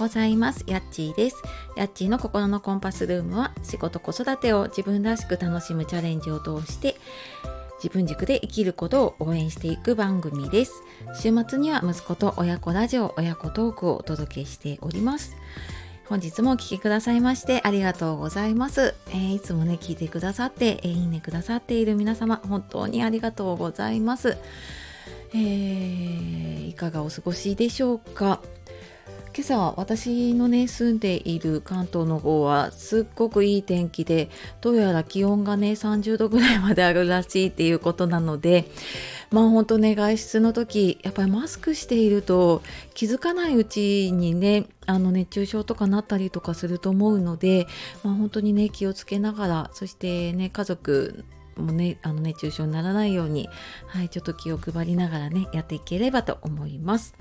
[0.00, 0.64] ございます。
[0.66, 1.36] やっちーです。
[1.76, 6.96] やっちーの心のコンパスルームは仕事子育てを自分らしく楽しむチャレンジを通して
[7.82, 10.82] 自分軸で生きることを応援していく番組です。
[11.14, 15.36] 週末には息子と親子ラジオ、親子トークをお届けしております。
[16.08, 18.94] 本日もお聴きくださいましてありがとうございます。
[19.08, 24.38] えーいつもね、聞いてくださって、えーいいねくださっている皆様、本当にありがとうございます。
[25.34, 28.40] えーいかがお過ごしでしょうか？
[29.32, 34.28] 今朝私のね住んでいる関東の方はすっごくいい天気で
[34.60, 38.66] どうやら気温がね30度ぐらいまであるらしいっていうことなので
[39.30, 42.62] まあ本当ね外出の時やっぱりマスクしていると
[42.94, 47.68] 気づかないうちにねあの熱中症とかなったりとかすると思うので、
[48.02, 51.24] まあ、本当にね気をつけながらそしてね家族
[51.56, 53.48] もねあの熱中症にならないように、
[53.86, 57.14] はい、ちょっと気を配りながらねやっていければと思います。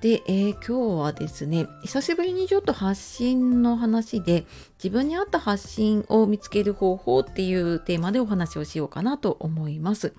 [0.00, 4.46] で、えー今日はですね久しぶりにちょっと発信の話で
[4.82, 10.14] 自分に合った発信を見つける方法っていうテーマでお話をしようかなと思います。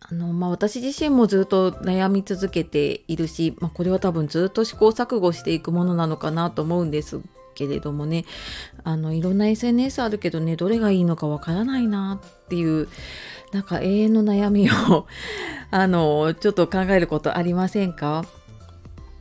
[0.00, 7.20] あのまあ、私自身もずっと悩み続けているし、まあ、これは多分ずっと試行錯誤していくものなのかなと思うんです
[7.54, 8.24] けれどもね
[8.84, 12.88] あのいろんな SNS あるけどねどれがいいのかわからないなっていう
[13.52, 15.06] なんか永遠の悩みを
[15.70, 18.24] あのちょっと考えることありませんか？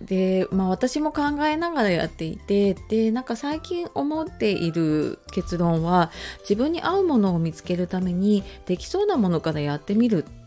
[0.01, 10.40] でまあ私も考えながらやっていてでなんか最近思っている結論は自分に合うものを見つけるためにできそうなものからやってみるっ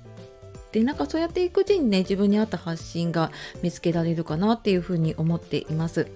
[0.74, 3.30] でなんかそうやっていくうちにね自分に合った発信が
[3.62, 6.08] 見つけられるかなっていうふうに思っています。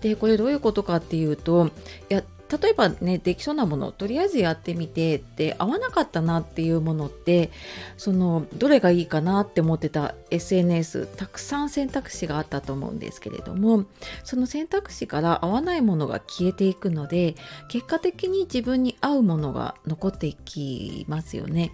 [0.00, 1.66] でこれどういうことかっていうと
[2.08, 7.50] いや例えばねできそうなものとりあえずやってみてで合わなかったなっていうものって
[7.98, 13.84] そのどれがいいかなって思ってた SNS たくさん選択肢があったと思うんですけれども
[14.24, 17.34] その選択肢から合わないものが消えていくので
[17.68, 21.72] 結果的に自分に合うものが残っていきますよね。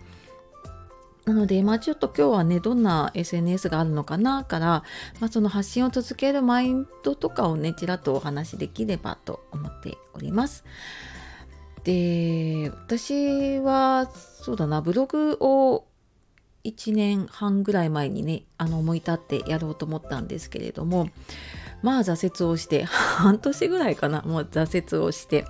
[1.24, 4.66] なので、まあ、ちょっと今日はねどんな SNS があるのかなから、
[5.20, 10.64] まあ、その発信を続けるマインドとかをねちらっとお話しできればと思っております。
[11.84, 15.84] で私はそうだなブログを
[16.64, 21.10] 1年半ぐらい前にねあの思い立ってやろうと思ったんですけれども
[21.82, 25.44] まあ挫折をして 半年ぐらいかなもう挫折をして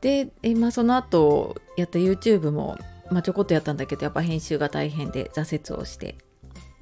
[0.00, 2.78] で、えまあ、その後やった YouTube も、
[3.10, 6.16] まあ、ちょこっとやったんだけどやっぱ編集が大変で挫折をして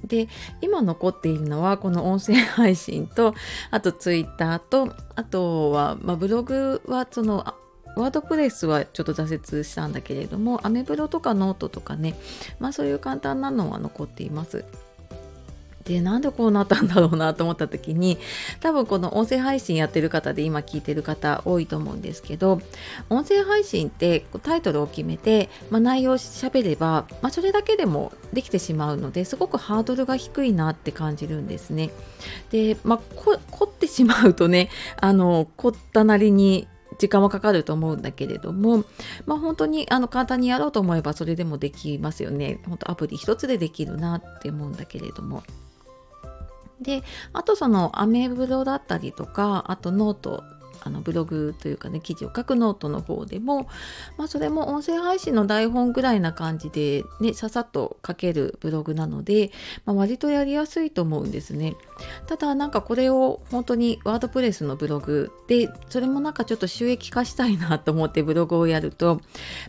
[0.04, 0.28] で
[0.60, 3.34] 今残っているのはこの音声配信と
[3.70, 7.44] あとツイッターとあとは、まあ、ブログはその
[7.96, 12.14] WordPress はちょっと挫折したんだけれどもアメブロとかノートとかね
[12.60, 14.64] まあそういう簡単なのは残っています。
[15.86, 18.18] でなんでこうなったんだろうなと思った時に
[18.60, 22.60] 多分この音声配信やってる方で今聞いてる方多いと思うんですけど
[23.08, 31.90] 音声配信ってタイトルを決めて、まあ、内容を喋れば、まあ、それだけでもできてしまうのですごくハードルが低いなって感じるんですね。
[32.50, 34.68] で、まあ、凝ってしまうとね
[35.00, 36.66] あの凝ったなりに
[36.98, 38.84] 時間はかかると思うんだけれども、
[39.26, 42.58] まあ、本当にあの簡単にやろうと思えばそれでもできますよね。
[42.66, 45.42] 本当アプリ一つでできるなって思うんだけれども。
[46.80, 50.44] であとそのアメブロだったりとかあとノート
[50.86, 53.68] あのブログというかね記事を書くノートの方でも、
[54.16, 59.50] まあ、それも音声配信の台本ぐらいな感じで、ね、ささっと書けるブログなので、
[59.84, 61.74] まあ、割とやりやすいと思うんですね。
[62.26, 69.20] ただなんかこれを本当に WordPress のブログでそれもなんかちょっと収益化したいなと思ってブログをやると、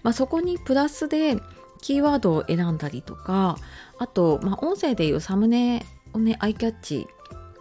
[0.04, 1.38] まあ、そこにプラスで
[1.82, 3.58] キーワードを選んだりとか
[3.98, 5.86] あと、まあ、音声でいうサムネ
[6.18, 7.08] をねアイキャッチ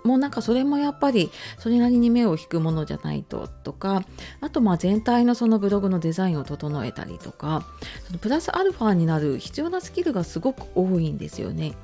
[0.07, 4.05] もうなんかそれもやっぱりそれなりに目を引くものじゃないととか
[4.41, 7.67] あとまあ全体のそのブログのデザインを整えたりとか
[8.07, 11.75] そのプラスアルファになる必要なスキルがすごく多いんですよね。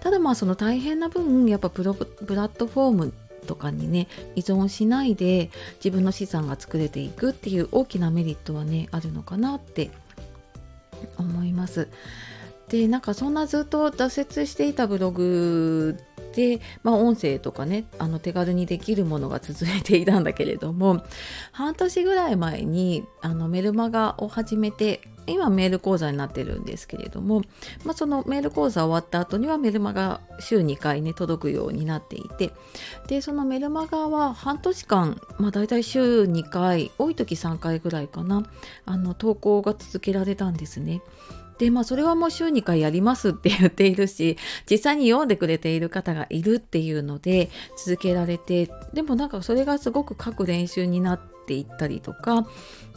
[0.00, 3.14] ただまあその大変な分やっぱプロプラットフォーム
[3.46, 4.06] とかにね
[4.36, 9.90] 依存しないで自分の資産が作れていくっていう大きなメリットはねあるのかなって
[11.18, 11.88] 思います。
[12.68, 15.96] でなんかそんなずっと挫折していたブログ
[16.36, 21.02] で、まあ、音声とかねあの手軽にできるものが続いていたんだけれども
[21.50, 27.40] 半年ぐらい前にあのメルマガを始めて今メール講座になってるんですけれども、
[27.84, 32.52] まあ、そのメール講座終わった後にはメルマガ週2回ね届くようになっていて
[33.08, 38.46] でそのメルマガは半年間、まあ、大体週2回多い時3回ぐらいかな
[38.84, 41.00] あの投稿が続けられたんですね。
[41.58, 44.36] でまあそれはもう週2回やりますって言っているし
[44.70, 52.46] 実際に読んでくれている方がいるっていうので続けられてでもなんかそれがすごく書く練習になっていったりとか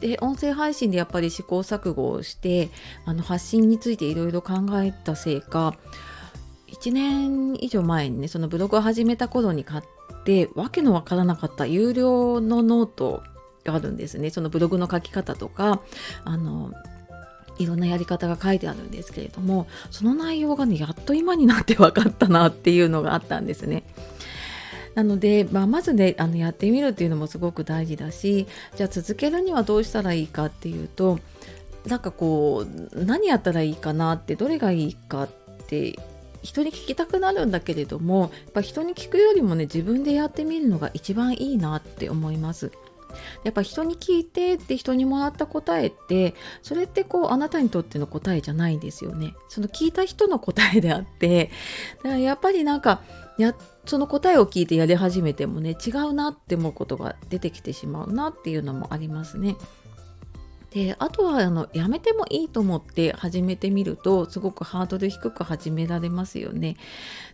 [0.02, 2.70] で音声配信でやっぱり試行錯誤をして
[3.06, 5.76] あの発信についていろいろ考えたせいか
[6.68, 9.84] 1年以上前にねそのブログを始めた頃に買っ
[10.24, 13.24] てわけのわからなかった有料のノート
[13.66, 14.30] があるんですね。
[14.30, 15.82] そのブログの書き方とか
[16.24, 16.72] あの
[17.60, 23.84] いろんなやり方が書いてあるんですけれどもその内容がねやっと今になって分かったなっていうのがあったんですね。
[24.96, 31.20] なので、まあ、まずねあのやってみるっていうのもすごく大事だしじゃあ続けるにはどうしたらいいかっていうと
[31.86, 35.30] なんかこう何やったらいいかなってどれがいいかっ
[35.68, 35.98] て
[36.42, 42.72] 人に聞きたくなるんだけれどもやっぱ人に聞くよりもね自分でやってみるのが一番いいなって思います。
[43.44, 51.52] やっぱ人に聞いてって人にもらった答えってそれってこうあなたにとっての答えじゃないんですよねその聞いた人の答えであって
[51.98, 53.02] だからやっぱりなんか
[53.38, 59.56] やその答えを聞いてやり始めてもね違うなって思うことが出てきてしまうなっていうのもありますね。
[60.72, 66.78] であとはあのやめてもいいと思って始めてみるとすごくハードル低く始められますよね。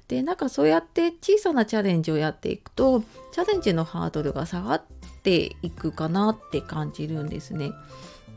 [0.07, 4.83] でなんかそうやって小さなチャレンジをやっていくとチャレンジのハードルが下がっ
[5.25, 7.71] ていくかなって感じるんですね。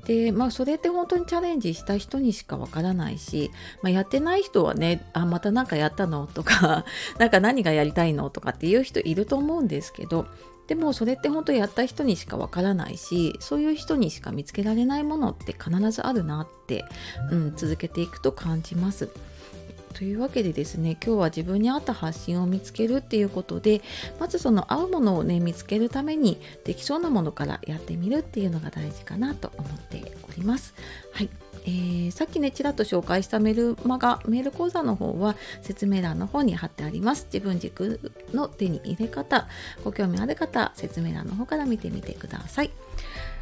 [0.06, 3.50] でまあそれって本当にチャレンジした人にしかわからないし、
[3.82, 6.87] まあ、やってない人はねあまた何かやったのとか
[7.19, 10.26] 何か何がやりたいのとかっていう人いると思うんですけど
[10.67, 16.87] でもそれって本当やった人にしかわからないしそういう人にしか見つけられないものって必ずあるなって、
[17.31, 19.11] うん、続けていくと感じます。
[19.98, 23.82] というわけでですね今日は自分に合った発信を見つけるっていうことで
[24.20, 30.72] まずその合うものをね見つけるためにできそうなものからやってみるっていうのが大事かなと思っております。
[31.12, 31.28] はい。
[31.64, 37.26] えー、さっきねちらっと紹介したメルマガメール講座の方は説明欄の方に貼ってあります。
[37.32, 39.48] 自分軸の手に入れ方
[39.82, 42.70] ご興味ある方説明欄の方から見てみてください。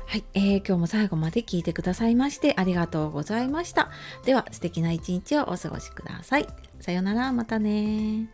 [0.09, 3.91] はい、えー、今日も最後まで聞いてくださいましてありがとうございました。
[4.25, 6.47] では素敵な一日をお過ごしください。
[6.81, 8.31] さようなら、またね